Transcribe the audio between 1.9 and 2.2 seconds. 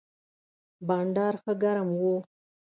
و.